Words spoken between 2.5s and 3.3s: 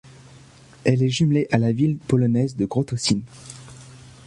de Krotoszyn.